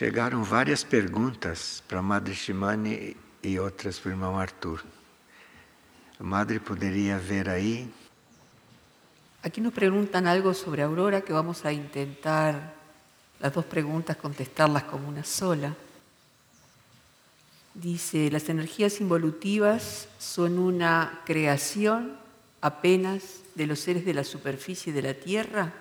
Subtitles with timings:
[0.00, 4.82] Chegaram várias perguntas para Madre Shimani e outras para o irmão Arthur.
[6.18, 7.86] A Madre poderia ver aí.
[9.42, 12.72] Aquí nos preguntan algo sobre Aurora que vamos a intentar
[13.40, 15.76] las dos preguntas contestarlas como una sola.
[17.74, 22.16] Dice, las energías involutivas son una creación
[22.62, 25.74] apenas de los seres de la superficie de la Tierra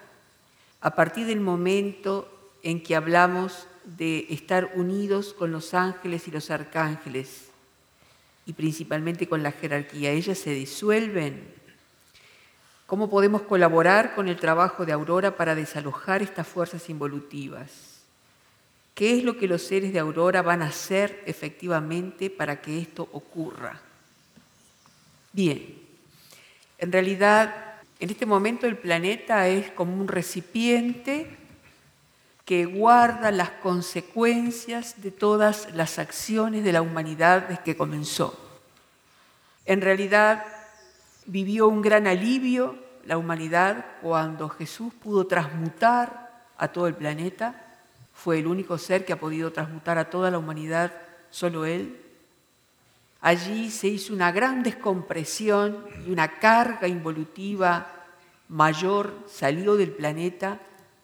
[0.82, 6.52] a partir del momento en que hablamos de estar unidos con los ángeles y los
[6.52, 7.50] arcángeles
[8.46, 10.12] y principalmente con la jerarquía.
[10.12, 11.54] Ellas se disuelven.
[12.86, 18.02] ¿Cómo podemos colaborar con el trabajo de Aurora para desalojar estas fuerzas involutivas?
[18.96, 23.08] ¿Qué es lo que los seres de Aurora van a hacer efectivamente para que esto
[23.14, 23.80] ocurra?
[25.32, 25.78] Bien,
[26.80, 31.39] en realidad en este momento el planeta es como un recipiente
[32.50, 38.34] que guarda las consecuencias de todas las acciones de la humanidad desde que comenzó.
[39.68, 40.44] En realidad
[41.28, 42.76] vivió un gran alivio
[43.06, 47.54] la humanidad cuando Jesús pudo transmutar a todo el planeta.
[48.16, 50.92] Fue el único ser que ha podido transmutar a toda la humanidad,
[51.30, 52.02] solo Él.
[53.22, 57.94] Allí se hizo una gran descompresión y una carga involutiva
[58.48, 60.58] mayor salió del planeta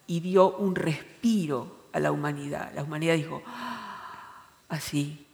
[0.07, 2.71] y dio un respiro a la humanidad.
[2.75, 5.25] La humanidad dijo, ah, así,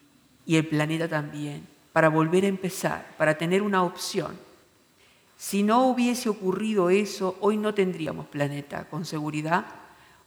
[0.45, 4.38] y el planeta también, para volver a empezar, para tener una opción.
[5.38, 9.66] Si no hubiese ocurrido eso, hoy no tendríamos planeta, con seguridad,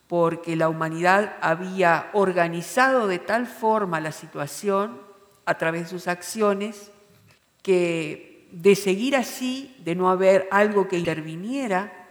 [0.08, 5.00] porque la humanidad había organizado de tal forma la situación
[5.46, 6.90] a través de sus acciones
[7.62, 12.03] que de seguir así, de no haber algo que interviniera,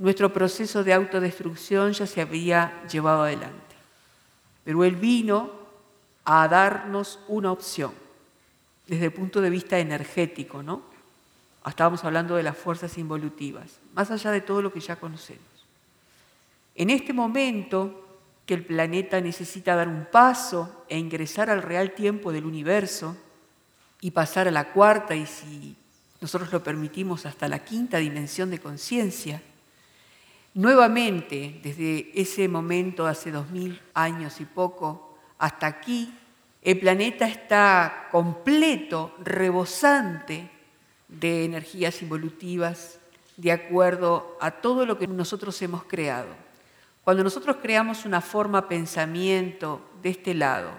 [0.00, 3.76] nuestro proceso de autodestrucción ya se había llevado adelante.
[4.64, 5.50] Pero Él vino
[6.24, 7.92] a darnos una opción
[8.86, 10.82] desde el punto de vista energético, ¿no?
[11.66, 15.44] Estábamos hablando de las fuerzas involutivas, más allá de todo lo que ya conocemos.
[16.74, 22.32] En este momento que el planeta necesita dar un paso e ingresar al real tiempo
[22.32, 23.18] del universo
[24.00, 25.76] y pasar a la cuarta y si
[26.22, 29.42] nosotros lo permitimos hasta la quinta dimensión de conciencia,
[30.54, 36.12] Nuevamente, desde ese momento, hace dos mil años y poco, hasta aquí,
[36.62, 40.50] el planeta está completo, rebosante
[41.08, 42.98] de energías involutivas,
[43.36, 46.28] de acuerdo a todo lo que nosotros hemos creado.
[47.04, 50.70] Cuando nosotros creamos una forma pensamiento de este lado,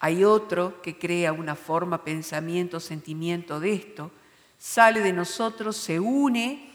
[0.00, 4.10] hay otro que crea una forma pensamiento, sentimiento de esto,
[4.58, 6.69] sale de nosotros, se une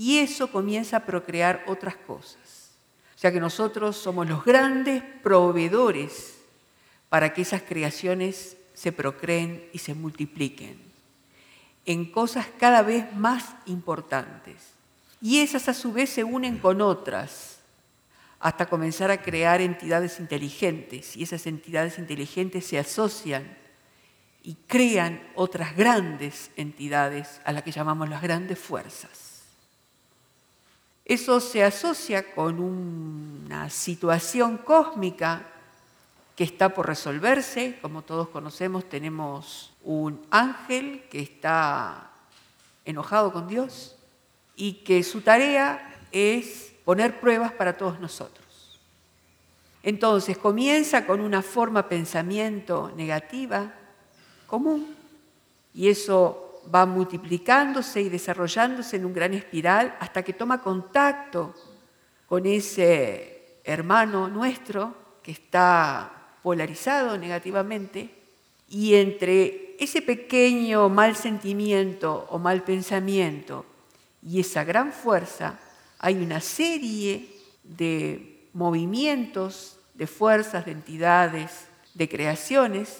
[0.00, 2.70] y eso comienza a procrear otras cosas.
[3.14, 6.38] O sea que nosotros somos los grandes proveedores
[7.10, 10.80] para que esas creaciones se procreen y se multipliquen
[11.84, 14.70] en cosas cada vez más importantes.
[15.20, 17.58] Y esas a su vez se unen con otras
[18.38, 23.54] hasta comenzar a crear entidades inteligentes y esas entidades inteligentes se asocian
[24.42, 29.29] y crean otras grandes entidades a las que llamamos las grandes fuerzas.
[31.10, 35.44] Eso se asocia con una situación cósmica
[36.36, 37.80] que está por resolverse.
[37.82, 42.12] Como todos conocemos, tenemos un ángel que está
[42.84, 43.96] enojado con Dios
[44.54, 48.78] y que su tarea es poner pruebas para todos nosotros.
[49.82, 53.74] Entonces comienza con una forma pensamiento negativa
[54.46, 54.94] común
[55.74, 61.54] y eso va multiplicándose y desarrollándose en un gran espiral hasta que toma contacto
[62.26, 68.10] con ese hermano nuestro que está polarizado negativamente
[68.68, 73.66] y entre ese pequeño mal sentimiento o mal pensamiento
[74.22, 75.58] y esa gran fuerza
[75.98, 77.28] hay una serie
[77.62, 82.98] de movimientos, de fuerzas, de entidades, de creaciones,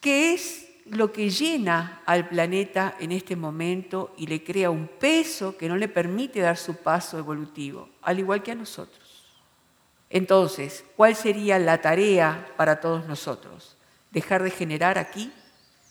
[0.00, 5.56] que es lo que llena al planeta en este momento y le crea un peso
[5.56, 9.24] que no le permite dar su paso evolutivo, al igual que a nosotros.
[10.10, 13.76] Entonces, ¿cuál sería la tarea para todos nosotros?
[14.10, 15.32] Dejar de generar aquí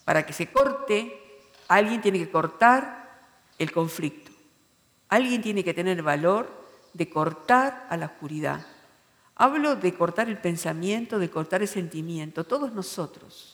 [0.06, 1.20] para que se corte,
[1.68, 3.20] alguien tiene que cortar
[3.58, 4.32] el conflicto,
[5.10, 6.50] alguien tiene que tener valor
[6.94, 8.66] de cortar a la oscuridad.
[9.36, 13.53] Hablo de cortar el pensamiento, de cortar el sentimiento, todos nosotros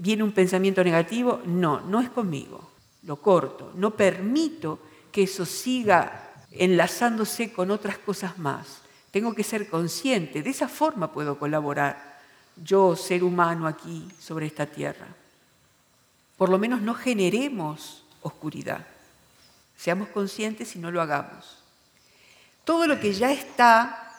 [0.00, 2.70] viene un pensamiento negativo, no, no es conmigo,
[3.02, 4.78] lo corto, no permito
[5.12, 8.80] que eso siga enlazándose con otras cosas más.
[9.10, 12.18] Tengo que ser consciente, de esa forma puedo colaborar
[12.56, 15.06] yo, ser humano aquí sobre esta tierra.
[16.38, 18.86] Por lo menos no generemos oscuridad.
[19.76, 21.58] Seamos conscientes y no lo hagamos.
[22.64, 24.09] Todo lo que ya está,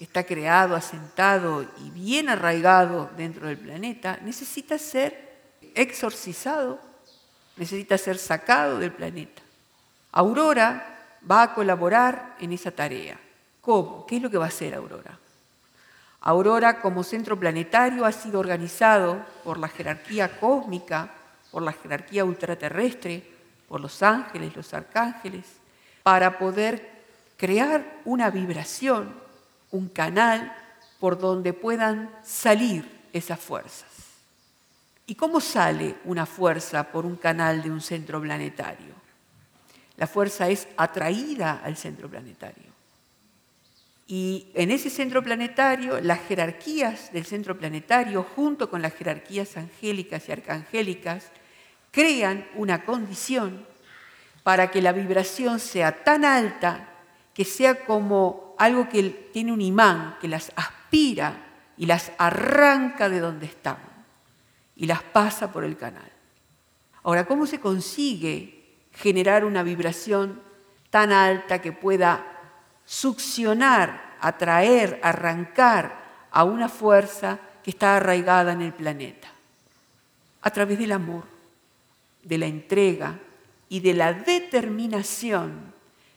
[0.00, 5.42] que está creado, asentado y bien arraigado dentro del planeta, necesita ser
[5.74, 6.80] exorcizado,
[7.58, 9.42] necesita ser sacado del planeta.
[10.12, 13.20] Aurora va a colaborar en esa tarea.
[13.60, 14.06] ¿Cómo?
[14.06, 15.18] ¿Qué es lo que va a hacer Aurora?
[16.22, 21.10] Aurora como centro planetario ha sido organizado por la jerarquía cósmica,
[21.50, 23.22] por la jerarquía ultraterrestre,
[23.68, 25.44] por los ángeles, los arcángeles,
[26.02, 26.88] para poder
[27.36, 29.28] crear una vibración,
[29.70, 30.54] un canal
[30.98, 33.88] por donde puedan salir esas fuerzas.
[35.06, 38.94] ¿Y cómo sale una fuerza por un canal de un centro planetario?
[39.96, 42.70] La fuerza es atraída al centro planetario.
[44.06, 50.28] Y en ese centro planetario, las jerarquías del centro planetario, junto con las jerarquías angélicas
[50.28, 51.30] y arcangélicas,
[51.90, 53.66] crean una condición
[54.42, 56.88] para que la vibración sea tan alta
[57.34, 59.02] que sea como algo que
[59.32, 61.34] tiene un imán, que las aspira
[61.78, 63.78] y las arranca de donde están
[64.76, 66.12] y las pasa por el canal.
[67.02, 70.42] Ahora, ¿cómo se consigue generar una vibración
[70.90, 72.22] tan alta que pueda
[72.84, 79.28] succionar, atraer, arrancar a una fuerza que está arraigada en el planeta?
[80.42, 81.24] A través del amor,
[82.22, 83.18] de la entrega
[83.70, 85.72] y de la determinación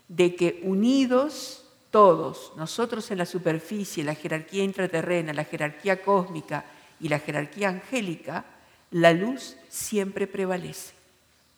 [0.10, 1.63] de que unidos
[1.94, 6.66] todos, nosotros en la superficie, la jerarquía intraterrena, la jerarquía cósmica
[7.00, 8.46] y la jerarquía angélica,
[8.90, 10.96] la luz siempre prevalece.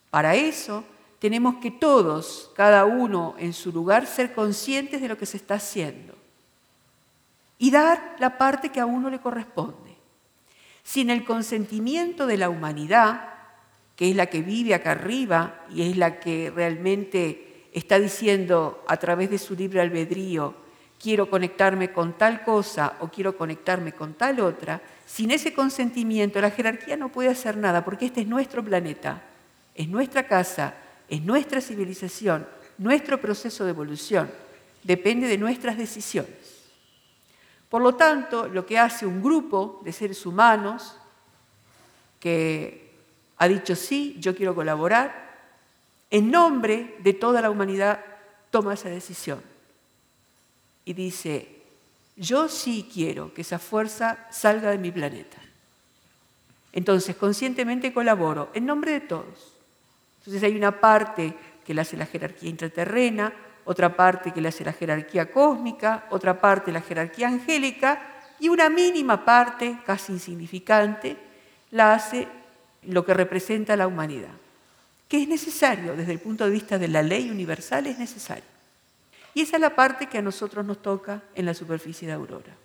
[0.10, 0.84] Para eso
[1.20, 5.54] tenemos que todos, cada uno en su lugar, ser conscientes de lo que se está
[5.54, 6.14] haciendo
[7.58, 9.96] y dar la parte que a uno le corresponde.
[10.84, 13.36] Sin el consentimiento de la humanidad,
[13.96, 17.45] que es la que vive acá arriba y es la que realmente
[17.76, 20.56] está diciendo a través de su libre albedrío,
[20.98, 26.52] quiero conectarme con tal cosa o quiero conectarme con tal otra, sin ese consentimiento la
[26.52, 29.22] jerarquía no puede hacer nada porque este es nuestro planeta,
[29.76, 30.74] es nuestra casa,
[31.10, 34.32] es nuestra civilización, nuestro proceso de evolución,
[34.82, 36.72] depende de nuestras decisiones.
[37.68, 40.98] Por lo tanto, lo que hace un grupo de seres humanos
[42.22, 42.94] que
[43.36, 45.25] ha dicho sí, yo quiero colaborar,
[46.10, 48.00] en nombre de toda la humanidad,
[48.52, 49.42] toma esa decisión.
[50.86, 51.62] Y dice,
[52.16, 55.38] yo sí quiero que esa fuerza salga de mi planeta.
[56.72, 59.54] Entonces, conscientemente colaboro en nombre de todos.
[60.20, 61.34] Entonces hay una parte
[61.66, 63.34] que la hace la jerarquía intraterrena,
[63.66, 68.02] otra parte que la hace la jerarquía cósmica, otra parte la jerarquía angélica
[68.40, 71.18] y una mínima parte, casi insignificante,
[71.72, 72.28] la hace
[72.84, 74.32] lo que representa la humanidad
[75.08, 78.44] que es necesario desde el punto de vista de la ley universal, es necesario.
[79.34, 82.56] Y esa es la parte que a nosotros nos toca en la superficie de Aurora.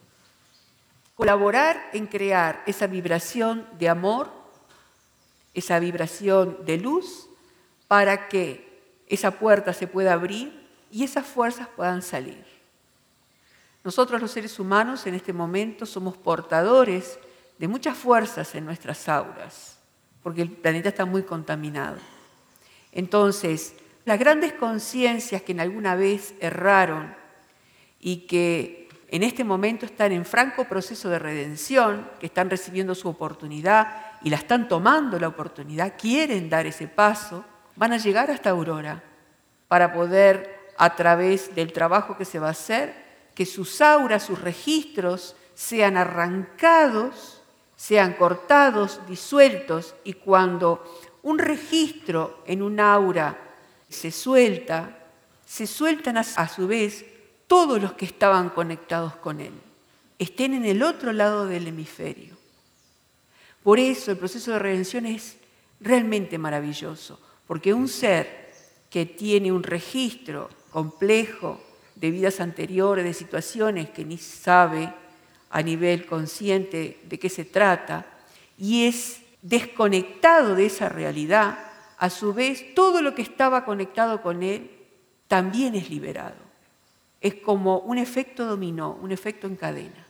[1.17, 4.31] Colaborar en crear esa vibración de amor,
[5.53, 7.29] esa vibración de luz,
[7.89, 8.71] para que
[9.09, 12.45] esa puerta se pueda abrir y esas fuerzas puedan salir.
[13.83, 17.19] Nosotros los seres humanos en este momento somos portadores
[17.59, 19.77] de muchas fuerzas en nuestras auras,
[20.23, 21.99] porque el planeta está muy contaminado.
[22.93, 27.15] Entonces, las grandes conciencias que en alguna vez erraron
[28.01, 33.09] y que en este momento están en franco proceso de redención, que están recibiendo su
[33.09, 37.45] oportunidad y la están tomando la oportunidad, quieren dar ese paso,
[37.77, 39.03] van a llegar hasta Aurora
[39.69, 42.95] para poder, a través del trabajo que se va a hacer,
[43.35, 47.43] que sus auras, sus registros sean arrancados,
[47.77, 50.85] sean cortados, disueltos, y cuando
[51.23, 53.39] un registro en un aura
[53.89, 54.97] se suelta,
[55.45, 57.05] se sueltan a, su vez
[57.47, 59.53] todos los que estaban conectados con él,
[60.19, 62.37] estén en el otro lado del hemisferio.
[63.63, 65.37] Por eso el proceso de redención es
[65.81, 68.53] realmente maravilloso, porque un ser
[68.89, 71.61] que tiene un registro complejo
[71.97, 74.93] de vidas anteriores, de situaciones que ni sabe
[75.51, 78.07] a nivel consciente de qué se trata,
[78.57, 81.59] y es desconectado de esa realidad,
[81.99, 84.71] a su vez todo lo que estaba conectado con él
[85.29, 86.51] también es liberado.
[87.21, 90.07] Es como un efecto dominó, un efecto en cadena.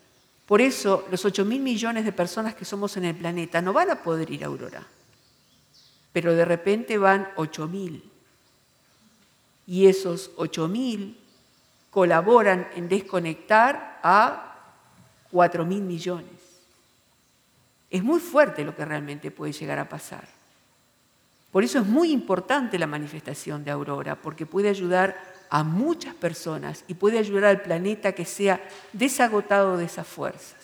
[0.47, 3.91] Por eso los 8 mil millones de personas que somos en el planeta no van
[3.91, 4.85] a poder ir a Aurora,
[6.13, 8.03] pero de repente van 8 mil.
[9.67, 11.21] Y esos 8 mil
[11.91, 14.75] colaboran en desconectar a
[15.31, 16.40] 4 mil millones.
[17.91, 20.25] Es muy fuerte lo que realmente puede llegar a pasar.
[21.51, 25.21] Por eso es muy importante la manifestación de Aurora, porque puede ayudar
[25.51, 28.61] a muchas personas y puede ayudar al planeta que sea
[28.93, 30.55] desagotado de esas fuerzas.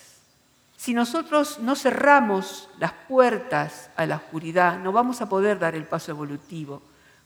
[0.77, 5.83] Si nosotros no cerramos las puertas a la oscuridad, no vamos a poder dar el
[5.83, 6.81] paso evolutivo,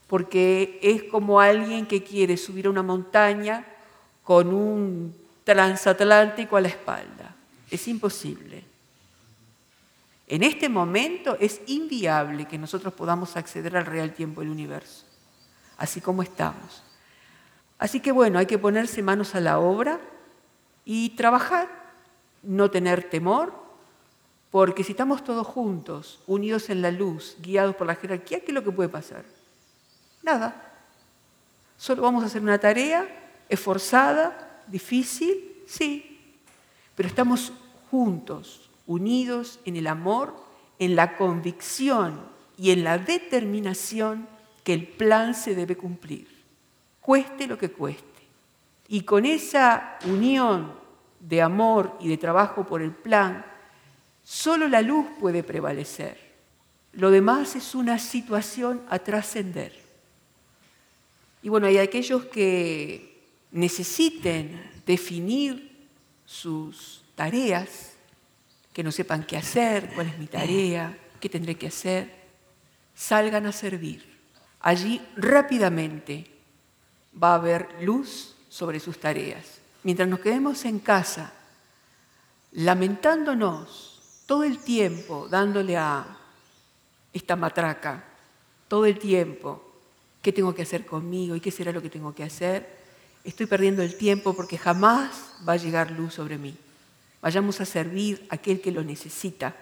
[0.08, 3.66] porque es como alguien que quiere subir a una montaña
[4.24, 7.36] con un transatlántico a la espalda.
[7.70, 8.71] Es imposible.
[10.32, 15.04] En este momento es inviable que nosotros podamos acceder al real tiempo del universo,
[15.76, 16.84] así como estamos.
[17.78, 20.00] Así que bueno, hay que ponerse manos a la obra
[20.86, 21.68] y trabajar,
[22.44, 23.54] no tener temor,
[24.52, 28.54] porque si estamos todos juntos, unidos en la luz, guiados por la jerarquía, ¿qué es
[28.54, 29.26] lo que puede pasar?
[30.24, 30.80] Nada.
[31.76, 33.06] Solo vamos a hacer una tarea
[33.50, 36.40] esforzada, difícil, sí,
[36.96, 37.52] pero estamos
[37.90, 40.36] juntos, unidos en el amor,
[40.80, 42.22] en la convicción
[42.58, 44.28] y en la determinación
[44.64, 46.42] que el plan se debe cumplir
[47.02, 48.06] cueste lo que cueste.
[48.88, 50.72] Y con esa unión
[51.20, 53.46] de amor y de trabajo por el plan,
[54.24, 56.18] solo la luz puede prevalecer.
[56.94, 59.74] Lo demás es una situación a trascender.
[61.42, 63.20] Y bueno, hay aquellos que
[63.52, 65.72] necesiten definir
[66.26, 67.91] sus tareas,
[68.74, 72.10] que no sepan qué hacer, cuál es mi tarea, qué tendré que hacer,
[72.96, 74.20] salgan a servir.
[74.62, 76.30] Allí rápidamente
[77.22, 79.60] va a haber luz sobre sus tareas.
[79.84, 81.34] Mientras nos quedemos en casa,
[82.52, 86.06] lamentándonos todo el tiempo, dándole a
[87.12, 88.04] esta matraca,
[88.68, 89.62] todo el tiempo,
[90.22, 92.82] ¿qué tengo que hacer conmigo y qué será lo que tengo que hacer?
[93.24, 96.56] Estoy perdiendo el tiempo porque jamás va a llegar luz sobre mí.
[97.22, 99.56] Vayamos a servir a aquel que lo necesita.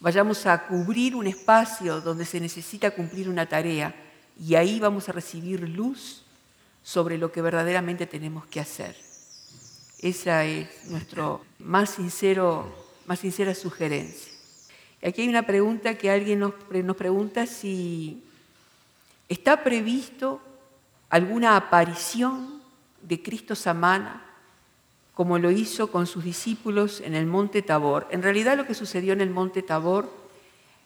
[0.00, 3.94] Vayamos a cubrir un espacio donde se necesita cumplir una tarea
[4.38, 6.22] y ahí vamos a recibir luz
[6.82, 8.96] sobre lo que verdaderamente tenemos que hacer.
[9.98, 11.96] Esa es nuestra más,
[13.06, 14.32] más sincera sugerencia.
[15.02, 18.22] Aquí hay una pregunta que alguien nos, nos pregunta si
[19.28, 20.40] está previsto
[21.08, 22.62] alguna aparición
[23.02, 24.22] de Cristo Samana
[25.16, 28.06] como lo hizo con sus discípulos en el monte Tabor.
[28.10, 30.12] En realidad lo que sucedió en el monte Tabor,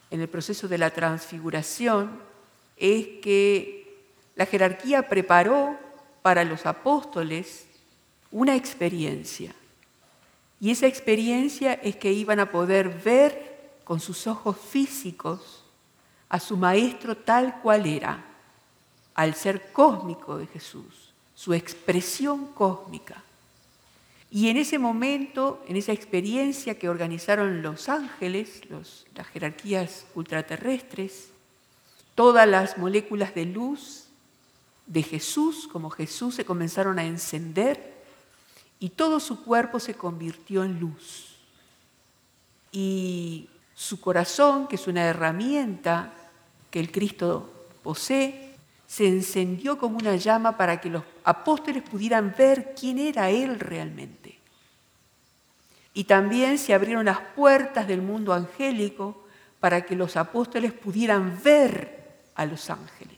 [0.08, 2.12] en el proceso de la transfiguración,
[2.76, 4.06] es que
[4.37, 5.76] la jerarquía preparó
[6.22, 7.66] para los apóstoles
[8.30, 9.52] una experiencia.
[10.60, 15.64] Y esa experiencia es que iban a poder ver con sus ojos físicos
[16.28, 18.25] a su maestro tal cual era,
[19.12, 23.25] al ser cósmico de Jesús, su expresión cósmica.
[24.30, 31.30] Y en ese momento, en esa experiencia que organizaron los ángeles, las jerarquías ultraterrestres,
[32.14, 34.06] todas las moléculas de luz
[34.87, 38.00] de Jesús, como Jesús, se comenzaron a encender
[38.78, 41.37] y todo su cuerpo se convirtió en luz.
[42.72, 46.12] Y su corazón, que es una herramienta
[46.70, 48.50] que el Cristo posee,
[48.90, 54.37] se encendió como una llama para que los apóstoles pudieran ver quién era Él realmente.
[55.94, 59.28] Y también se abrieron las puertas del mundo angélico
[59.61, 63.16] para que los apóstoles pudieran ver a los ángeles.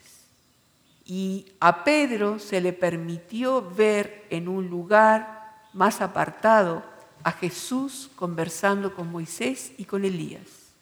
[1.07, 6.85] Y a Pedro se le permitió ver en un lugar más apartado
[7.25, 10.75] a Jesús conversando con Moisés y con Elías,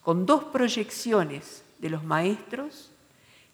[0.00, 2.90] con dos proyecciones de los maestros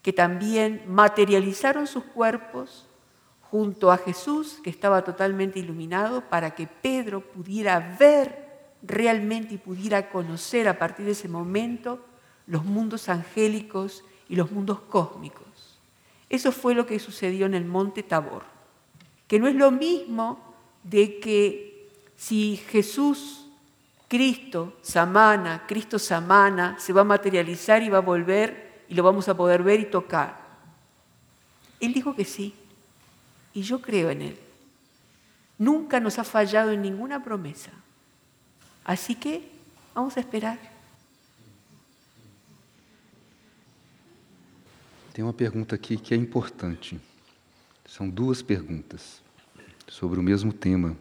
[0.06, 2.86] que también materializaron sus cuerpos
[3.50, 10.08] junto a Jesús, que estaba totalmente iluminado, para que Pedro pudiera ver realmente y pudiera
[10.08, 11.98] conocer a partir de ese momento
[12.46, 15.80] los mundos angélicos y los mundos cósmicos.
[16.30, 18.44] Eso fue lo que sucedió en el monte Tabor,
[19.26, 23.48] que no es lo mismo de que si Jesús,
[24.06, 29.28] Cristo, Samana, Cristo Samana, se va a materializar y va a volver y lo vamos
[29.28, 30.46] a poder ver y tocar.
[31.80, 32.54] Él dijo que sí,
[33.52, 34.38] y yo creo en Él.
[35.58, 37.70] Nunca nos ha fallado en ninguna promesa.
[38.84, 39.50] Así que
[39.94, 40.58] vamos a esperar.
[45.12, 47.00] Tem uma pergunta aqui que é importante.
[47.86, 49.22] São duas perguntas
[49.88, 50.94] sobre o mesmo tema.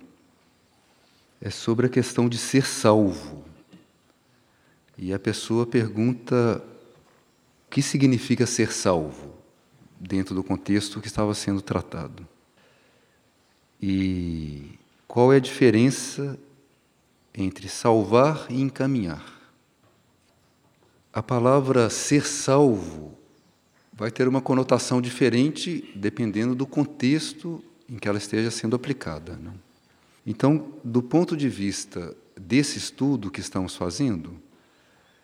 [1.41, 3.43] É sobre a questão de ser salvo.
[4.97, 6.63] E a pessoa pergunta
[7.67, 9.35] o que significa ser salvo
[9.99, 12.27] dentro do contexto que estava sendo tratado.
[13.81, 16.39] E qual é a diferença
[17.33, 19.23] entre salvar e encaminhar?
[21.13, 23.17] A palavra ser salvo
[23.93, 29.37] vai ter uma conotação diferente dependendo do contexto em que ela esteja sendo aplicada.
[29.41, 29.53] Não?
[30.25, 34.35] Então, do ponto de vista desse estudo que estamos fazendo,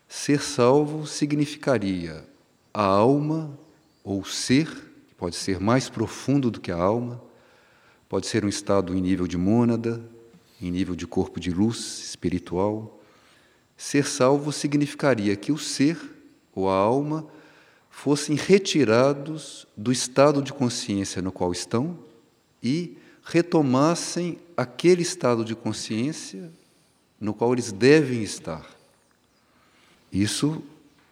[0.08, 2.26] ser salvo significaria
[2.74, 3.58] a alma
[4.04, 4.68] ou ser,
[5.08, 7.22] que pode ser mais profundo do que a alma,
[8.08, 10.04] pode ser um estado em nível de mônada,
[10.62, 11.78] em nível de corpo de luz
[12.10, 13.00] espiritual.
[13.78, 15.98] Ser salvo significaria que o ser
[16.54, 17.28] ou a alma
[17.90, 21.98] fossem retirados do estado de consciência no qual estão
[22.64, 26.52] e retomassem aquele estado de consciência
[27.20, 28.66] no qual eles devem estar.
[30.12, 30.64] Isso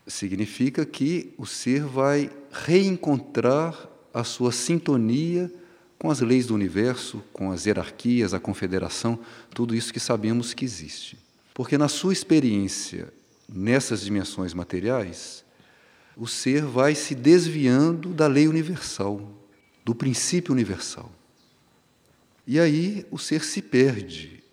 [0.09, 5.51] significa que o ser vai reencontrar a sua sintonia
[5.97, 9.19] com as leis do universo, com as hierarquias, a confederação,
[9.53, 11.17] tudo isso que sabemos que existe.
[11.53, 13.13] Porque na sua experiência
[13.47, 15.43] nessas dimensões materiais,
[16.15, 19.21] o ser vai se desviando da lei universal,
[19.85, 21.11] do princípio universal.
[22.47, 24.43] E aí o ser se perde.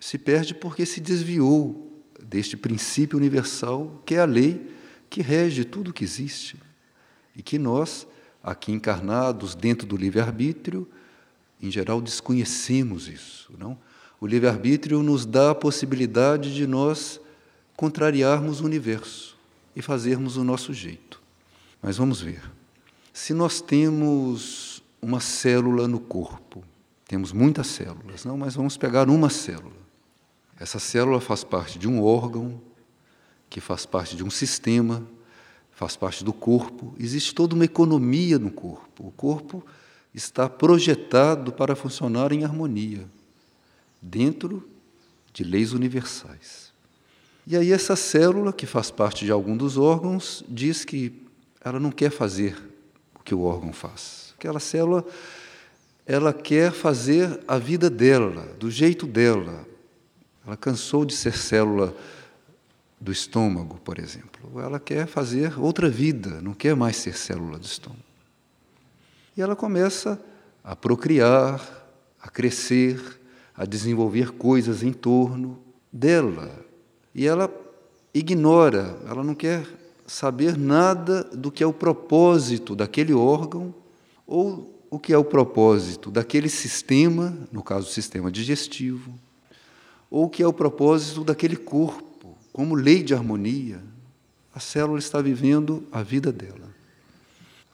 [0.00, 1.91] Se perde porque se desviou
[2.22, 4.70] deste princípio universal, que é a lei
[5.10, 6.56] que rege tudo o que existe.
[7.36, 8.06] E que nós,
[8.42, 10.88] aqui encarnados dentro do livre-arbítrio,
[11.60, 13.78] em geral desconhecemos isso, não?
[14.20, 17.20] O livre-arbítrio nos dá a possibilidade de nós
[17.76, 19.36] contrariarmos o universo
[19.74, 21.20] e fazermos o nosso jeito.
[21.82, 22.42] Mas vamos ver.
[23.12, 26.62] Se nós temos uma célula no corpo,
[27.06, 29.81] temos muitas células, não, mas vamos pegar uma célula.
[30.62, 32.62] Essa célula faz parte de um órgão,
[33.50, 35.04] que faz parte de um sistema,
[35.72, 36.94] faz parte do corpo.
[37.00, 39.08] Existe toda uma economia no corpo.
[39.08, 39.66] O corpo
[40.14, 43.10] está projetado para funcionar em harmonia,
[44.00, 44.68] dentro
[45.32, 46.72] de leis universais.
[47.44, 51.26] E aí, essa célula, que faz parte de algum dos órgãos, diz que
[51.60, 52.56] ela não quer fazer
[53.16, 54.32] o que o órgão faz.
[54.38, 55.04] Aquela célula
[56.06, 59.71] ela quer fazer a vida dela, do jeito dela.
[60.46, 61.94] Ela cansou de ser célula
[63.00, 64.60] do estômago, por exemplo.
[64.60, 68.02] Ela quer fazer outra vida, não quer mais ser célula do estômago.
[69.36, 70.20] E ela começa
[70.62, 71.60] a procriar,
[72.20, 73.20] a crescer,
[73.56, 75.58] a desenvolver coisas em torno
[75.92, 76.50] dela.
[77.14, 77.50] E ela
[78.14, 79.66] ignora, ela não quer
[80.06, 83.74] saber nada do que é o propósito daquele órgão
[84.26, 89.14] ou o que é o propósito daquele sistema, no caso o sistema digestivo,
[90.12, 93.82] ou que é o propósito daquele corpo, como lei de harmonia.
[94.54, 96.68] A célula está vivendo a vida dela.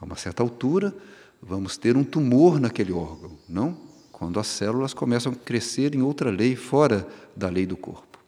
[0.01, 0.95] A uma certa altura,
[1.43, 3.77] vamos ter um tumor naquele órgão, não?
[4.13, 8.21] Quando as células começam a crescer em outra lei, fora da lei do corpo.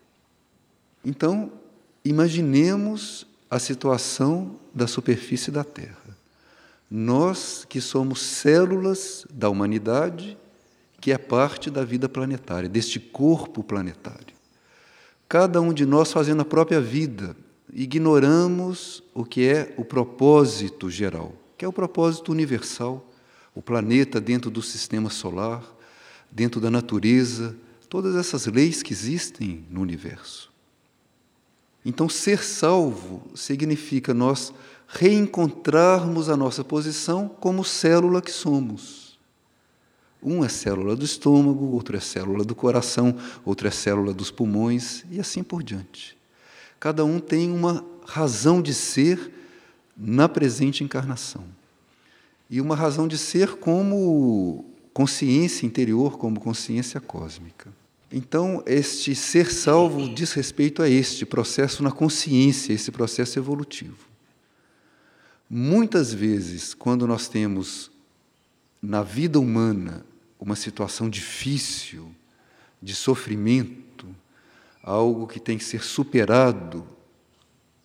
[1.05, 1.53] Então,
[2.05, 6.18] imaginemos a situação da superfície da Terra.
[6.90, 10.37] Nós que somos células da humanidade,
[11.00, 14.34] que é parte da vida planetária, deste corpo planetário.
[15.28, 17.36] Cada um de nós fazendo a própria vida,
[17.72, 23.06] ignoramos o que é o propósito geral, que é o propósito universal,
[23.54, 25.64] o planeta dentro do sistema solar,
[26.30, 27.56] dentro da natureza,
[27.88, 30.50] todas essas leis que existem no universo.
[31.84, 34.52] Então, ser salvo significa nós
[34.86, 38.99] reencontrarmos a nossa posição como célula que somos.
[40.22, 45.04] Um é célula do estômago, outro é célula do coração, outro é célula dos pulmões
[45.11, 46.16] e assim por diante.
[46.78, 49.33] Cada um tem uma razão de ser
[49.96, 51.44] na presente encarnação.
[52.48, 57.72] E uma razão de ser como consciência interior, como consciência cósmica.
[58.12, 64.09] Então, este ser salvo diz respeito a este processo na consciência, esse processo evolutivo.
[65.48, 67.90] Muitas vezes, quando nós temos
[68.83, 70.04] na vida humana
[70.40, 72.14] uma situação difícil,
[72.83, 74.07] de sofrimento,
[74.83, 76.87] algo que tem que ser superado,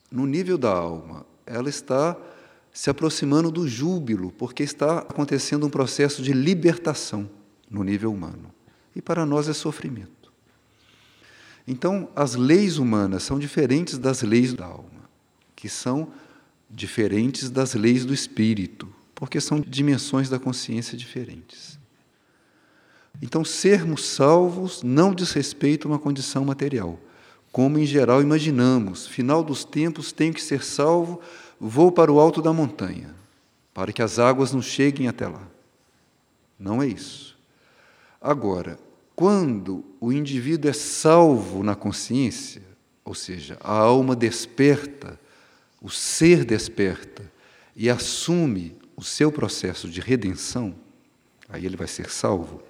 [0.10, 2.18] no nível da alma, ela está
[2.72, 7.30] se aproximando do júbilo, porque está acontecendo um processo de libertação
[7.70, 8.54] no nível humano.
[8.96, 10.32] E para nós é sofrimento.
[11.68, 15.10] Então, as leis humanas são diferentes das leis da alma,
[15.56, 16.12] que são
[16.70, 21.80] diferentes das leis do espírito, porque são dimensões da consciência diferentes.
[23.22, 27.00] Então, sermos salvos não diz respeito a uma condição material,
[27.52, 29.08] como em geral imaginamos.
[29.08, 31.22] Final dos tempos, tenho que ser salvo,
[31.60, 33.16] vou para o alto da montanha,
[33.74, 35.48] para que as águas não cheguem até lá.
[36.60, 37.38] Não é isso.
[38.22, 38.78] Agora,
[39.16, 42.62] quando o indivíduo é salvo na consciência,
[43.04, 45.20] ou seja, a alma desperta,
[45.82, 47.32] o ser desperta
[47.76, 50.76] e assume o seu processo de redenção,
[51.48, 52.62] aí ele vai ser salvo.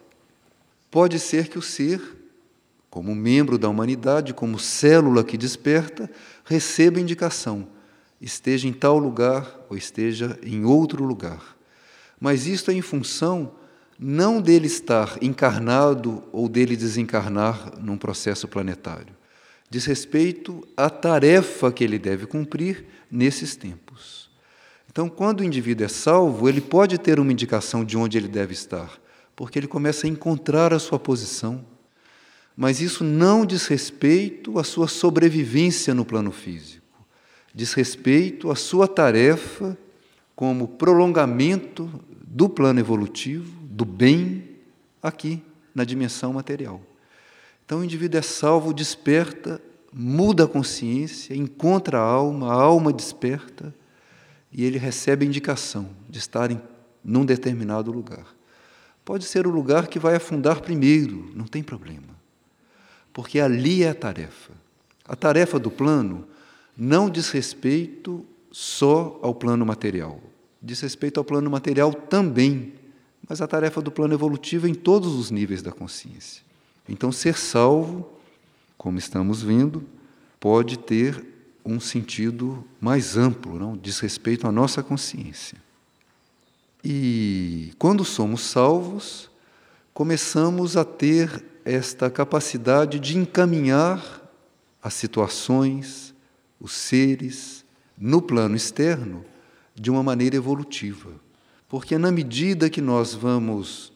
[0.95, 2.01] Pode ser que o ser,
[2.89, 6.09] como membro da humanidade, como célula que desperta,
[6.45, 7.67] receba indicação,
[8.21, 11.57] esteja em tal lugar ou esteja em outro lugar.
[12.17, 13.51] Mas isto é em função
[13.99, 19.13] não dele estar encarnado ou dele desencarnar num processo planetário.
[19.69, 24.31] Diz respeito à tarefa que ele deve cumprir nesses tempos.
[24.89, 28.53] Então, quando o indivíduo é salvo, ele pode ter uma indicação de onde ele deve
[28.53, 29.03] estar,
[29.35, 31.65] porque ele começa a encontrar a sua posição.
[32.55, 37.05] Mas isso não diz respeito à sua sobrevivência no plano físico,
[37.53, 39.77] diz respeito à sua tarefa
[40.35, 41.89] como prolongamento
[42.25, 44.55] do plano evolutivo, do bem,
[45.01, 45.41] aqui
[45.73, 46.81] na dimensão material.
[47.65, 53.73] Então o indivíduo é salvo, desperta, muda a consciência, encontra a alma, a alma desperta
[54.51, 56.61] e ele recebe a indicação de estar em
[57.03, 58.34] num determinado lugar.
[59.05, 62.15] Pode ser o lugar que vai afundar primeiro, não tem problema.
[63.13, 64.51] Porque ali é a tarefa.
[65.07, 66.27] A tarefa do plano
[66.75, 70.19] não diz respeito só ao plano material,
[70.61, 72.73] diz respeito ao plano material também,
[73.27, 76.43] mas a tarefa do plano evolutivo é em todos os níveis da consciência.
[76.89, 78.07] Então, ser salvo,
[78.77, 79.83] como estamos vendo,
[80.39, 81.23] pode ter
[81.63, 83.75] um sentido mais amplo, não?
[83.77, 85.64] diz respeito à nossa consciência.
[86.87, 89.31] E quando somos salvos,
[89.91, 94.21] começamos a ter esta capacidade de encaminhar
[94.83, 96.13] as situações,
[96.61, 97.65] os seres,
[97.97, 99.25] no plano externo,
[99.73, 101.09] de uma maneira evolutiva.
[101.67, 103.91] Porque na medida que nós vamos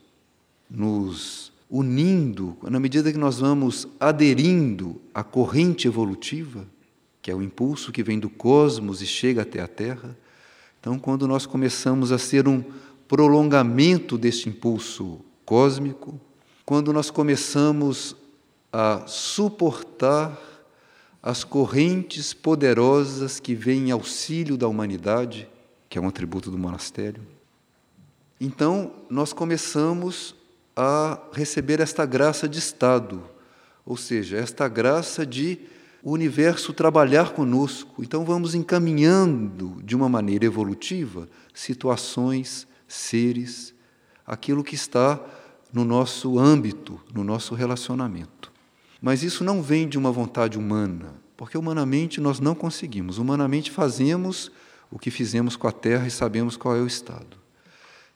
[0.68, 6.66] nos unindo, na medida que nós vamos aderindo à corrente evolutiva,
[7.22, 10.18] que é o impulso que vem do cosmos e chega até a Terra,
[10.80, 12.64] então, quando nós começamos a ser um
[13.08, 16.20] prolongamento deste impulso cósmico,
[16.66, 18.16] quando nós começamos
[18.72, 20.38] a suportar
[21.22, 25.50] as correntes poderosas que vêm em auxílio da humanidade,
[25.90, 27.22] que é um atributo do monastério,
[28.40, 30.34] então nós começamos
[30.76, 33.22] a receber esta graça de estado,
[33.86, 35.60] ou seja, esta graça de
[36.04, 38.04] o universo trabalhar conosco.
[38.04, 43.74] Então vamos encaminhando de uma maneira evolutiva situações, seres,
[44.26, 45.20] aquilo que está
[45.74, 48.52] no nosso âmbito, no nosso relacionamento.
[49.02, 53.18] Mas isso não vem de uma vontade humana, porque humanamente nós não conseguimos.
[53.18, 54.52] Humanamente fazemos
[54.92, 57.38] o que fizemos com a Terra e sabemos qual é o estado.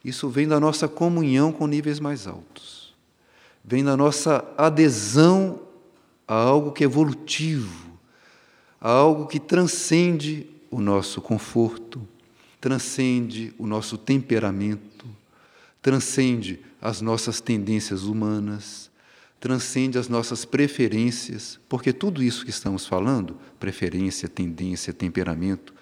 [0.04, 2.93] Isso vem da nossa comunhão com níveis mais altos.
[3.63, 5.60] Vem da nossa adesão
[6.28, 7.92] a algo que é evolutivo,
[8.80, 12.08] a algo que transcende o nosso conforto,
[12.60, 15.06] transcende o nosso temperamento,
[15.82, 18.90] transcende as nossas tendências humanas,
[19.40, 25.74] transcende as nossas preferências, porque tudo isso que estamos falando, preferência, tendência, temperamento,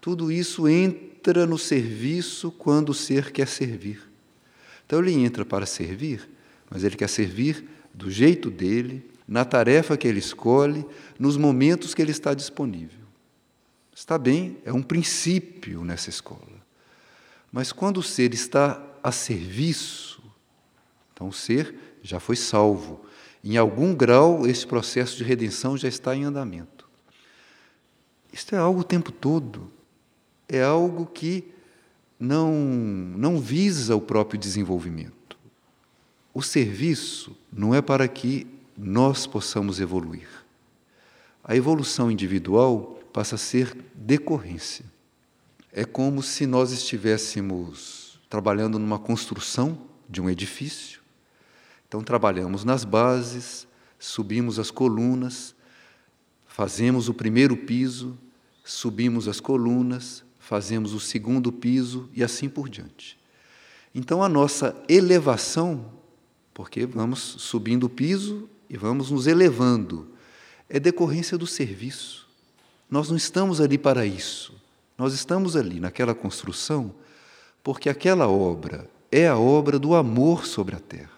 [0.00, 4.02] tudo isso entra no serviço quando o ser quer servir.
[4.84, 6.28] Então ele entra para servir,
[6.68, 10.86] mas ele quer servir do jeito dele, na tarefa que ele escolhe,
[11.18, 13.04] nos momentos que ele está disponível.
[13.94, 16.62] Está bem, é um princípio nessa escola.
[17.50, 20.22] Mas quando o ser está a serviço,
[21.12, 23.04] então o ser já foi salvo.
[23.42, 26.88] Em algum grau, esse processo de redenção já está em andamento.
[28.32, 29.70] Isto é algo o tempo todo
[30.48, 31.44] é algo que
[32.18, 35.36] não, não visa o próprio desenvolvimento.
[36.32, 40.28] O serviço não é para que nós possamos evoluir.
[41.42, 44.84] A evolução individual passa a ser decorrência.
[45.72, 51.00] É como se nós estivéssemos trabalhando numa construção de um edifício.
[51.86, 53.66] Então, trabalhamos nas bases,
[53.98, 55.54] subimos as colunas,
[56.46, 58.18] fazemos o primeiro piso,
[58.64, 63.18] subimos as colunas, fazemos o segundo piso e assim por diante.
[63.94, 65.92] Então a nossa elevação,
[66.52, 70.08] porque vamos subindo o piso e vamos nos elevando,
[70.68, 72.28] é decorrência do serviço.
[72.90, 74.54] Nós não estamos ali para isso.
[74.96, 76.94] Nós estamos ali naquela construção
[77.62, 81.10] porque aquela obra é a obra do amor sobre a terra.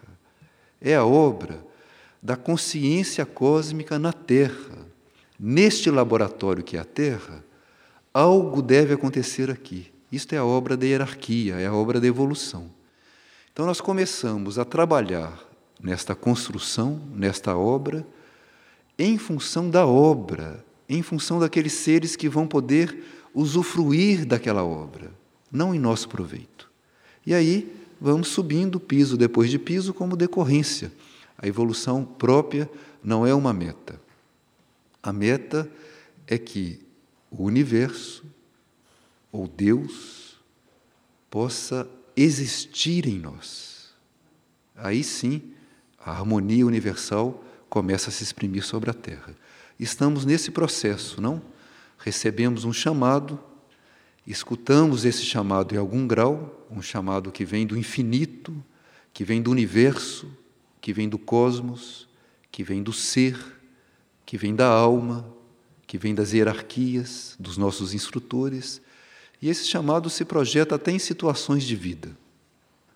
[0.81, 1.65] É a obra
[2.23, 4.87] da consciência cósmica na terra.
[5.39, 7.45] Neste laboratório que é a terra,
[8.17, 9.93] Algo deve acontecer aqui.
[10.11, 12.71] Isto é a obra da hierarquia, é a obra da evolução.
[13.53, 15.39] Então nós começamos a trabalhar
[15.83, 18.07] nesta construção, nesta obra,
[18.99, 25.11] em função da obra, em função daqueles seres que vão poder usufruir daquela obra,
[25.53, 26.71] não em nosso proveito.
[27.27, 30.93] E aí vamos subindo piso depois de piso como decorrência.
[31.37, 32.71] A evolução própria
[33.03, 34.01] não é uma meta.
[35.03, 35.71] A meta
[36.27, 36.81] é que
[37.31, 38.25] o universo,
[39.31, 40.39] ou Deus,
[41.31, 43.91] possa existir em nós.
[44.75, 45.43] Aí sim,
[46.07, 49.35] a harmonia universal começa a se exprimir sobre a Terra.
[49.79, 51.43] Estamos nesse processo, não?
[51.99, 53.41] Recebemos um chamado,
[54.25, 58.55] escutamos esse chamado em algum grau, um chamado que vem do infinito,
[59.13, 60.31] que vem do universo,
[60.81, 62.09] que vem do cosmos,
[62.53, 63.37] que vem do ser,
[64.25, 65.29] que vem da alma,
[65.89, 68.81] que vem das hierarquias, dos nossos instrutores,
[69.43, 72.17] e esse chamado se projeta até em situações de vida,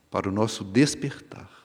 [0.09, 1.60] para o nosso despertar.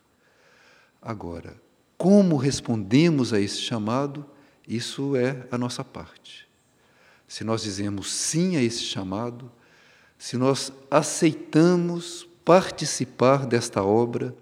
[1.05, 1.55] Agora,
[1.99, 4.25] como respondemos a esse chamado,
[4.67, 6.47] isso é a nossa parte.
[7.27, 9.51] Se nós dizemos sim a esse chamado,
[10.17, 14.35] se nós aceitamos participar desta obra,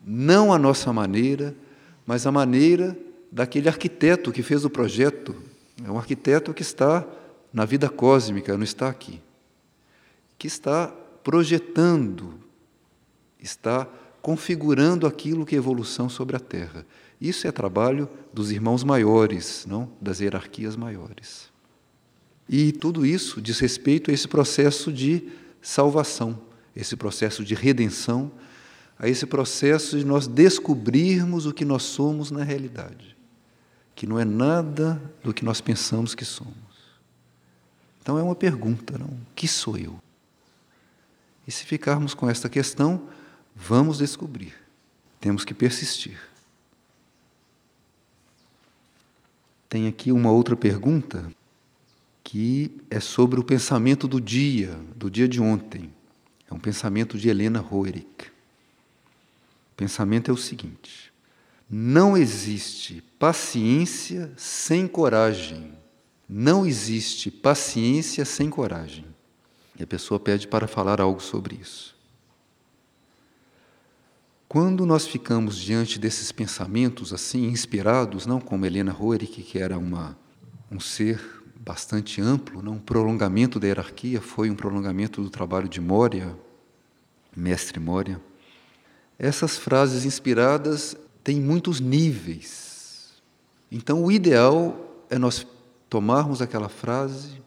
[0.00, 1.56] não a nossa maneira,
[2.06, 2.96] mas a maneira
[3.32, 5.34] daquele arquiteto que fez o projeto.
[5.84, 7.04] É um arquiteto que está
[7.52, 9.20] na vida cósmica, não está aqui.
[10.38, 10.86] Que está
[11.24, 12.38] projetando,
[13.40, 13.88] está
[14.26, 16.84] configurando aquilo que é evolução sobre a Terra.
[17.20, 21.48] Isso é trabalho dos irmãos maiores, não das hierarquias maiores.
[22.48, 25.28] E tudo isso diz respeito a esse processo de
[25.62, 26.40] salvação,
[26.74, 28.32] esse processo de redenção,
[28.98, 33.16] a esse processo de nós descobrirmos o que nós somos na realidade,
[33.94, 36.52] que não é nada do que nós pensamos que somos.
[38.02, 39.16] Então é uma pergunta, não?
[39.36, 39.96] Que sou eu?
[41.46, 43.08] E se ficarmos com esta questão,
[43.56, 44.54] vamos descobrir.
[45.18, 46.20] Temos que persistir.
[49.68, 51.32] Tem aqui uma outra pergunta
[52.22, 55.92] que é sobre o pensamento do dia, do dia de ontem.
[56.48, 58.30] É um pensamento de Helena Roerich.
[59.72, 61.12] O pensamento é o seguinte:
[61.68, 65.72] não existe paciência sem coragem.
[66.28, 69.04] Não existe paciência sem coragem.
[69.78, 71.95] E a pessoa pede para falar algo sobre isso.
[74.56, 80.16] Quando nós ficamos diante desses pensamentos assim inspirados, não como Helena Roerich, que era uma
[80.72, 81.20] um ser
[81.60, 82.72] bastante amplo, não?
[82.72, 86.34] um prolongamento da hierarquia, foi um prolongamento do trabalho de Moria,
[87.36, 88.18] mestre Moria.
[89.18, 93.12] Essas frases inspiradas têm muitos níveis.
[93.70, 95.46] Então, o ideal é nós
[95.90, 97.42] tomarmos aquela frase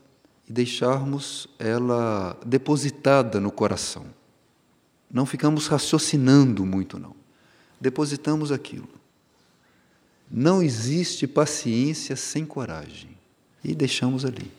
[0.47, 4.18] e deixarmos ela depositada no coração.
[5.11, 7.15] Não ficamos raciocinando muito, não.
[7.81, 8.89] Depositamos aquilo.
[10.29, 13.09] Não existe paciência sem coragem
[13.63, 14.51] e deixamos ali.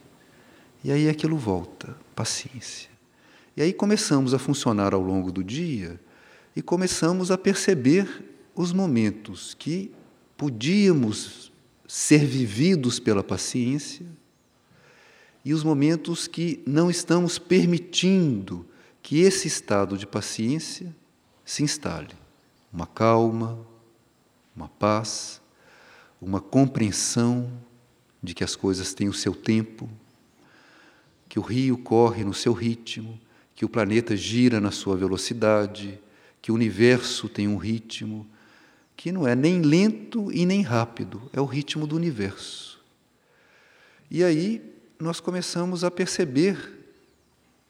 [0.82, 2.90] E aí aquilo volta, paciência.
[3.56, 6.00] E aí começamos a funcionar ao longo do dia
[6.56, 9.92] e começamos a perceber os momentos que
[10.36, 11.52] podíamos
[11.86, 14.06] ser vividos pela paciência
[15.44, 18.66] e os momentos que não estamos permitindo
[19.02, 20.94] que esse estado de paciência
[21.44, 22.14] se instale.
[22.72, 23.58] Uma calma,
[24.54, 25.40] uma paz,
[26.20, 27.50] uma compreensão
[28.22, 29.88] de que as coisas têm o seu tempo,
[31.28, 33.18] que o rio corre no seu ritmo,
[33.54, 36.00] que o planeta gira na sua velocidade,
[36.42, 38.26] que o universo tem um ritmo
[38.96, 42.82] que não é nem lento e nem rápido, é o ritmo do universo.
[44.10, 44.62] E aí
[44.98, 46.79] nós começamos a perceber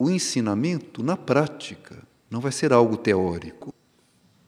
[0.01, 3.75] o ensinamento na prática, não vai ser algo teórico,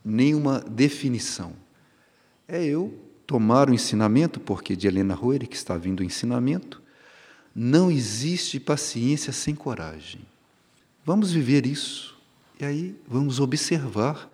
[0.03, 1.53] nem uma definição.
[2.49, 6.81] É eu tomar o ensinamento, porque de Helena Roire, que está vindo o ensinamento,
[7.55, 10.23] não existe paciência sem coragem.
[11.05, 12.17] Vamos viver isso.
[12.59, 14.31] E aí vamos observar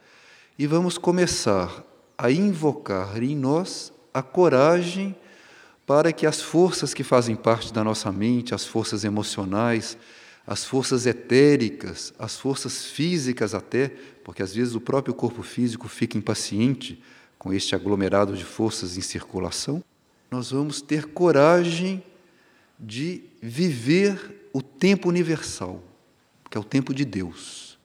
[0.57, 1.83] e vamos começar
[2.17, 5.17] a invocar em nós a coragem
[5.85, 9.99] para que as forças que fazem parte da nossa mente, as forças emocionais,
[10.49, 13.89] as forças etéricas, as forças físicas até,
[14.25, 17.03] porque às vezes o próprio corpo físico fica impaciente
[17.39, 19.85] com este aglomerado de forças em circulação,
[20.31, 22.03] nós vamos ter coragem
[22.81, 25.83] de viver o tempo universal,
[26.51, 27.79] que é o tempo de Deus,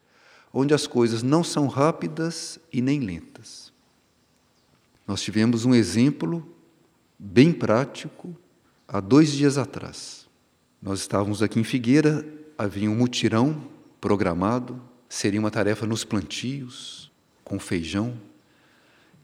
[0.53, 3.73] onde as coisas não são rápidas e nem lentas.
[5.05, 6.47] Nós tivemos um exemplo
[7.19, 8.33] bem prático
[8.87, 10.29] há dois dias atrás.
[10.81, 12.25] Nós estávamos aqui em Figueira,
[12.57, 13.63] havia um mutirão
[13.99, 17.11] programado, seria uma tarefa nos plantios,
[17.43, 18.13] com feijão,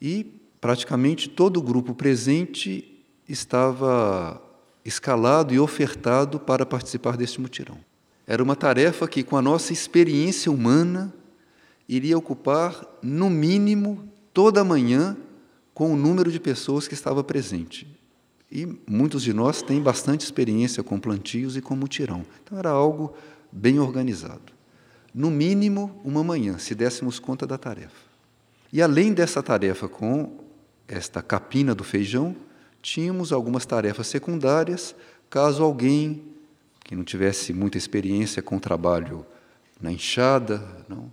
[0.01, 0.25] e
[0.61, 4.41] praticamente todo o grupo presente estava
[4.83, 7.77] escalado e ofertado para participar deste mutirão.
[8.25, 11.13] Era uma tarefa que, com a nossa experiência humana,
[11.87, 15.17] iria ocupar, no mínimo, toda a manhã
[15.73, 17.98] com o número de pessoas que estava presente.
[18.51, 22.25] E muitos de nós têm bastante experiência com plantios e com mutirão.
[22.43, 23.13] Então era algo
[23.51, 24.53] bem organizado.
[25.13, 28.09] No mínimo, uma manhã, se dessemos conta da tarefa.
[28.71, 30.39] E além dessa tarefa com
[30.87, 32.35] esta capina do feijão,
[32.81, 34.95] tínhamos algumas tarefas secundárias,
[35.29, 36.23] caso alguém
[36.83, 39.25] que não tivesse muita experiência com o trabalho
[39.79, 41.11] na enxada, não,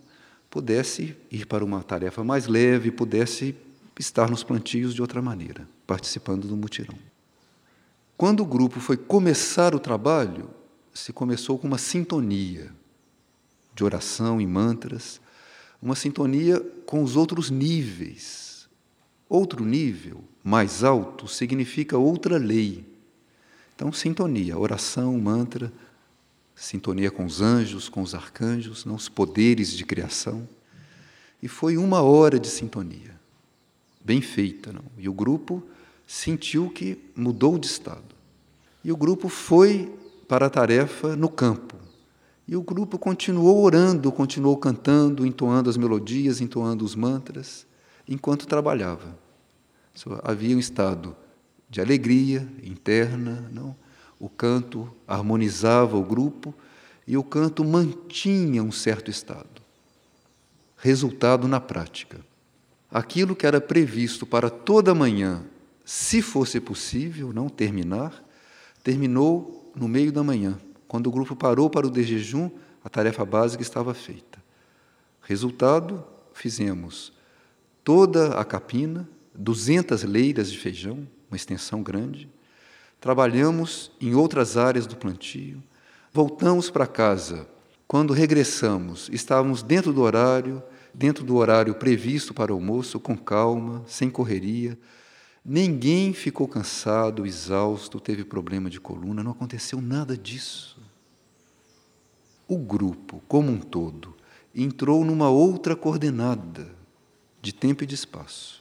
[0.51, 3.55] pudesse ir para uma tarefa mais leve, pudesse
[3.99, 6.97] estar nos plantios de outra maneira, participando do mutirão.
[8.17, 10.49] Quando o grupo foi começar o trabalho,
[10.95, 12.73] se começou com uma sintonia
[13.75, 15.21] de oração e mantras,
[15.83, 18.67] uma sintonia com os outros níveis.
[19.29, 22.87] Outro nível, mais alto, significa outra lei.
[23.75, 25.71] Então, sintonia, oração, mantra,
[26.55, 30.49] sintonia com os anjos, com os arcanjos, não os poderes de criação.
[31.43, 33.15] E foi uma hora de sintonia,
[34.03, 34.85] bem feita, não?
[34.97, 35.63] E o grupo
[36.07, 38.15] sentiu que mudou de estado.
[38.85, 39.93] E o grupo foi
[40.29, 41.75] para a tarefa no campo.
[42.47, 47.67] E o grupo continuou orando, continuou cantando, entoando as melodias, entoando os mantras,
[48.09, 49.19] enquanto trabalhava.
[50.23, 51.17] Havia um estado
[51.69, 53.75] de alegria interna, não?
[54.19, 56.55] O canto harmonizava o grupo
[57.07, 59.63] e o canto mantinha um certo estado.
[60.77, 62.21] Resultado na prática.
[62.91, 65.45] Aquilo que era previsto para toda manhã
[65.87, 68.21] se fosse possível não terminar,
[68.83, 70.59] terminou no meio da manhã.
[70.89, 72.51] Quando o grupo parou para o de jejum,
[72.83, 74.43] a tarefa básica estava feita.
[75.23, 77.13] Resultado, fizemos
[77.85, 82.29] toda a capina, 200 leiras de feijão, uma extensão grande.
[83.01, 85.63] Trabalhamos em outras áreas do plantio.
[86.13, 87.47] Voltamos para casa.
[87.87, 90.61] Quando regressamos, estávamos dentro do horário,
[90.93, 94.77] dentro do horário previsto para o almoço, com calma, sem correria,
[95.49, 100.77] Ninguém ficou cansado, exausto, teve problema de coluna, não aconteceu nada disso.
[102.49, 104.13] O grupo, como um todo,
[104.53, 106.75] entrou numa outra coordenada
[107.41, 108.61] de tempo e de espaço.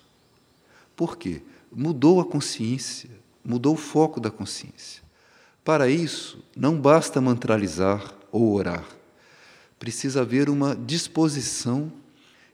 [0.96, 1.42] Por quê?
[1.76, 3.10] Mudou a consciência,
[3.44, 5.02] mudou o foco da consciência.
[5.64, 8.86] Para isso, não basta mantralizar ou orar.
[9.80, 11.92] Precisa haver uma disposição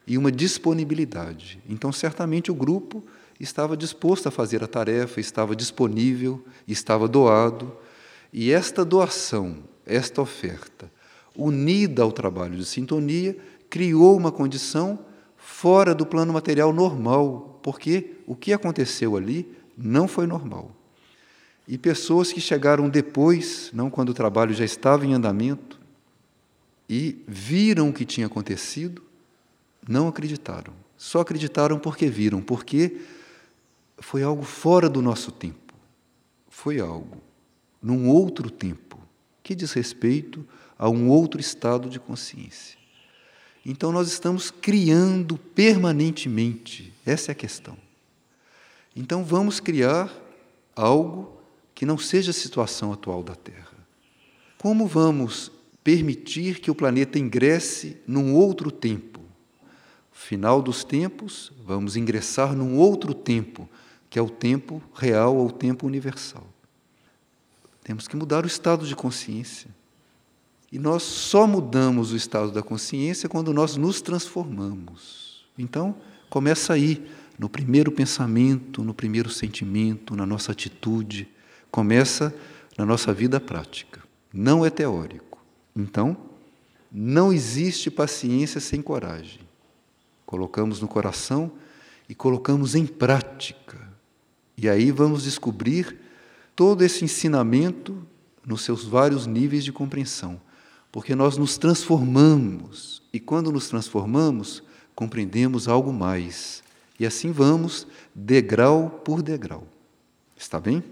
[0.08, 1.62] e uma disponibilidade.
[1.68, 3.04] Então, certamente o grupo
[3.44, 7.76] estava disposto a fazer a tarefa, estava disponível, estava doado.
[8.32, 10.92] E esta doação, esta oferta,
[11.36, 13.36] unida ao trabalho de sintonia,
[13.70, 15.00] criou uma condição
[15.36, 20.72] fora do plano material normal, porque o que aconteceu ali não foi normal.
[21.68, 25.80] E pessoas que chegaram depois, não quando o trabalho já estava em andamento,
[26.90, 29.02] e viram o que tinha acontecido,
[29.88, 30.74] não acreditaram.
[30.98, 32.98] Só acreditaram porque viram, porque
[34.02, 35.74] foi algo fora do nosso tempo.
[36.50, 37.22] Foi algo
[37.82, 39.00] num outro tempo
[39.42, 40.46] que diz respeito
[40.78, 42.78] a um outro estado de consciência.
[43.66, 47.78] Então nós estamos criando permanentemente, essa é a questão.
[48.96, 50.12] Então vamos criar
[50.76, 51.38] algo
[51.74, 53.78] que não seja a situação atual da Terra.
[54.58, 55.52] Como vamos
[55.84, 59.20] permitir que o planeta ingresse num outro tempo?
[60.12, 63.68] Final dos tempos, vamos ingressar num outro tempo,
[64.12, 66.46] que é o tempo real ou o tempo universal.
[67.82, 69.72] Temos que mudar o estado de consciência.
[70.70, 75.46] E nós só mudamos o estado da consciência quando nós nos transformamos.
[75.58, 75.96] Então,
[76.30, 77.08] começa aí,
[77.40, 81.30] no primeiro pensamento, no primeiro sentimento, na nossa atitude,
[81.72, 82.36] começa
[82.78, 84.02] na nossa vida prática.
[84.34, 85.42] Não é teórico.
[85.74, 86.18] Então,
[86.92, 89.40] não existe paciência sem coragem.
[90.26, 91.50] Colocamos no coração
[92.10, 93.91] e colocamos em prática
[94.62, 95.98] e aí vamos descobrir
[96.56, 98.08] todo esse ensinamento
[98.46, 100.40] nos seus vários níveis de compreensão,
[100.92, 104.62] porque nós nos transformamos e quando nos transformamos,
[104.94, 106.64] compreendemos algo mais.
[107.00, 109.68] E assim vamos, degrau por degrau.
[110.38, 110.84] Está bem?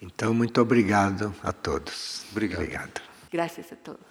[0.00, 2.24] Então, muito obrigado a todos.
[2.32, 2.62] Obrigado.
[2.62, 3.02] obrigado.
[3.30, 4.09] Gracias a todos.